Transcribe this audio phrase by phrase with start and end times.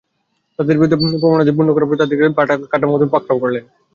[0.59, 2.25] তাদের বিরুদ্ধে প্রমাণাদি পূর্ণ করার পর তাদেরকে
[2.71, 3.63] কঠোরভাবে পাকড়াও করলেন।